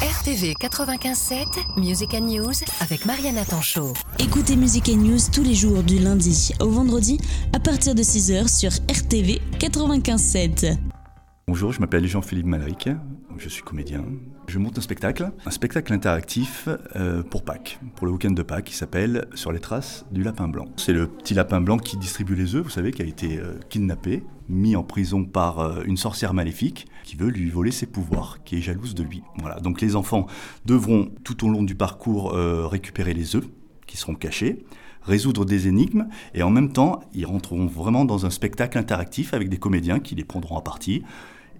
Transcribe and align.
RTV 0.00 0.54
95.7, 0.58 1.78
Music 1.78 2.14
and 2.14 2.22
News 2.22 2.54
avec 2.80 3.04
Mariana 3.04 3.44
Tanchot. 3.44 3.92
Écoutez 4.18 4.56
Music 4.56 4.88
and 4.88 4.96
News 5.02 5.18
tous 5.30 5.42
les 5.42 5.54
jours 5.54 5.82
du 5.82 5.98
lundi 5.98 6.52
au 6.58 6.70
vendredi 6.70 7.20
à 7.52 7.60
partir 7.60 7.94
de 7.94 8.02
6h 8.02 8.48
sur 8.48 8.70
RTV 8.90 9.42
95.7. 9.58 10.78
Bonjour, 11.46 11.72
je 11.72 11.80
m'appelle 11.80 12.06
Jean-Philippe 12.06 12.46
Malric, 12.46 12.88
je 13.36 13.48
suis 13.50 13.62
comédien. 13.62 14.02
Je 14.50 14.58
monte 14.58 14.78
un 14.78 14.80
spectacle, 14.80 15.30
un 15.46 15.50
spectacle 15.52 15.92
interactif 15.92 16.68
euh, 16.96 17.22
pour 17.22 17.44
Pâques, 17.44 17.78
pour 17.94 18.08
le 18.08 18.12
week-end 18.14 18.32
de 18.32 18.42
Pâques, 18.42 18.64
qui 18.64 18.74
s'appelle 18.74 19.28
Sur 19.34 19.52
les 19.52 19.60
traces 19.60 20.04
du 20.10 20.24
lapin 20.24 20.48
blanc. 20.48 20.64
C'est 20.76 20.92
le 20.92 21.06
petit 21.06 21.34
lapin 21.34 21.60
blanc 21.60 21.78
qui 21.78 21.96
distribue 21.96 22.34
les 22.34 22.56
œufs, 22.56 22.64
vous 22.64 22.68
savez, 22.68 22.90
qui 22.90 23.00
a 23.00 23.04
été 23.04 23.38
euh, 23.38 23.60
kidnappé, 23.68 24.24
mis 24.48 24.74
en 24.74 24.82
prison 24.82 25.24
par 25.24 25.60
euh, 25.60 25.84
une 25.84 25.96
sorcière 25.96 26.34
maléfique 26.34 26.88
qui 27.04 27.14
veut 27.14 27.28
lui 27.28 27.48
voler 27.48 27.70
ses 27.70 27.86
pouvoirs, 27.86 28.42
qui 28.42 28.56
est 28.56 28.60
jalouse 28.60 28.96
de 28.96 29.04
lui. 29.04 29.22
Voilà, 29.38 29.60
donc 29.60 29.80
les 29.80 29.94
enfants 29.94 30.26
devront 30.64 31.12
tout 31.22 31.46
au 31.46 31.48
long 31.48 31.62
du 31.62 31.76
parcours 31.76 32.32
récupérer 32.32 33.14
les 33.14 33.36
œufs 33.36 33.46
qui 33.86 33.96
seront 33.96 34.16
cachés 34.16 34.64
résoudre 35.02 35.44
des 35.44 35.66
énigmes 35.66 36.08
et 36.34 36.42
en 36.42 36.50
même 36.50 36.72
temps, 36.72 37.00
ils 37.14 37.24
rentreront 37.24 37.66
vraiment 37.66 38.04
dans 38.04 38.26
un 38.26 38.30
spectacle 38.30 38.76
interactif 38.76 39.32
avec 39.32 39.48
des 39.48 39.56
comédiens 39.56 39.98
qui 39.98 40.14
les 40.14 40.24
prendront 40.24 40.56
en 40.56 40.60
partie 40.60 41.02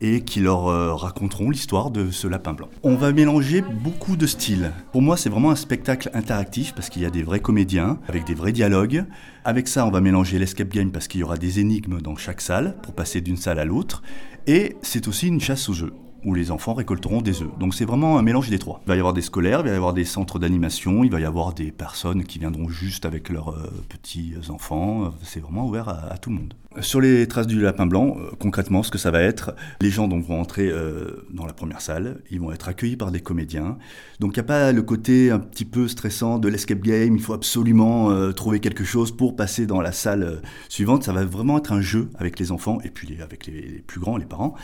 et 0.00 0.22
qui 0.22 0.40
leur 0.40 0.68
euh, 0.68 0.94
raconteront 0.94 1.50
l'histoire 1.50 1.90
de 1.90 2.10
ce 2.10 2.26
lapin 2.26 2.52
blanc. 2.52 2.68
On 2.82 2.94
va 2.94 3.12
mélanger 3.12 3.62
beaucoup 3.62 4.16
de 4.16 4.26
styles. 4.26 4.72
Pour 4.92 5.02
moi, 5.02 5.16
c'est 5.16 5.28
vraiment 5.28 5.50
un 5.50 5.56
spectacle 5.56 6.10
interactif 6.14 6.74
parce 6.74 6.88
qu'il 6.88 7.02
y 7.02 7.06
a 7.06 7.10
des 7.10 7.22
vrais 7.22 7.40
comédiens 7.40 7.98
avec 8.08 8.24
des 8.24 8.34
vrais 8.34 8.52
dialogues. 8.52 9.04
Avec 9.44 9.68
ça, 9.68 9.86
on 9.86 9.90
va 9.90 10.00
mélanger 10.00 10.38
l'escape 10.38 10.68
game 10.68 10.90
parce 10.90 11.08
qu'il 11.08 11.20
y 11.20 11.24
aura 11.24 11.36
des 11.36 11.60
énigmes 11.60 12.00
dans 12.00 12.16
chaque 12.16 12.40
salle 12.40 12.76
pour 12.82 12.94
passer 12.94 13.20
d'une 13.20 13.36
salle 13.36 13.58
à 13.58 13.64
l'autre. 13.64 14.02
Et 14.46 14.76
c'est 14.82 15.08
aussi 15.08 15.28
une 15.28 15.40
chasse 15.40 15.68
aux 15.68 15.74
jeux 15.74 15.92
où 16.24 16.34
les 16.34 16.50
enfants 16.50 16.74
récolteront 16.74 17.20
des 17.20 17.42
œufs. 17.42 17.58
Donc 17.58 17.74
c'est 17.74 17.84
vraiment 17.84 18.18
un 18.18 18.22
mélange 18.22 18.50
des 18.50 18.58
trois. 18.58 18.80
Il 18.86 18.88
va 18.88 18.96
y 18.96 18.98
avoir 18.98 19.14
des 19.14 19.22
scolaires, 19.22 19.60
il 19.60 19.66
va 19.66 19.72
y 19.72 19.76
avoir 19.76 19.92
des 19.92 20.04
centres 20.04 20.38
d'animation, 20.38 21.04
il 21.04 21.10
va 21.10 21.20
y 21.20 21.24
avoir 21.24 21.54
des 21.54 21.70
personnes 21.70 22.24
qui 22.24 22.38
viendront 22.38 22.68
juste 22.68 23.06
avec 23.06 23.28
leurs 23.28 23.50
euh, 23.50 23.70
petits 23.88 24.34
enfants. 24.48 25.12
C'est 25.22 25.40
vraiment 25.40 25.66
ouvert 25.66 25.88
à, 25.88 26.18
tout 26.18 26.30
le 26.30 26.36
monde. 26.36 26.54
Sur 26.80 27.00
les 27.00 27.26
traces 27.26 27.48
du 27.48 27.60
lapin 27.60 27.86
blanc, 27.86 28.16
euh, 28.18 28.30
concrètement, 28.38 28.82
ce 28.82 28.90
que 28.90 28.98
ça 28.98 29.10
va 29.10 29.20
être, 29.22 29.54
les 29.80 29.90
gens 29.90 30.08
vont 30.08 30.40
entrer 30.40 30.68
euh, 30.68 31.26
dans 31.32 31.46
la 31.46 31.52
première 31.52 31.80
salle, 31.80 32.20
ils 32.30 32.40
vont 32.40 32.52
être 32.52 32.68
accueillis 32.68 32.96
par 32.96 33.10
des 33.10 33.20
comédiens. 33.20 33.76
Donc 34.20 34.36
il 34.36 34.40
n'y 34.40 34.44
a 34.44 34.46
pas 34.46 34.72
le 34.72 34.82
côté 34.82 35.30
un 35.30 35.38
petit 35.38 35.64
peu 35.64 35.88
stressant 35.88 36.38
de 36.38 36.48
l'escape 36.48 36.80
game, 36.80 37.16
il 37.16 37.22
faut 37.22 37.32
absolument 37.32 38.32
trouver 38.32 38.60
quelque 38.60 38.84
chose 38.84 39.10
pour 39.10 39.34
passer 39.34 39.66
dans 39.66 39.80
la 39.80 39.92
salle 39.92 40.42
suivante. 40.68 41.04
Ça 41.04 41.12
va 41.12 41.24
vraiment 41.24 41.58
être 41.58 41.72
un 41.72 41.80
jeu 41.80 42.10
avec 42.16 42.38
les 42.38 42.52
enfants 42.52 42.78
et 42.84 42.90
puis 42.90 43.20
avec 43.22 43.46
les, 43.46 43.62
les 43.62 43.78
plus 43.78 44.00
grands, 44.00 44.16
les 44.16 44.26
parents. 44.26 44.54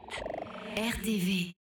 RTV 0.77 1.55